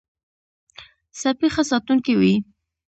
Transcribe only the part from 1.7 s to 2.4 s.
ساتونکی وي.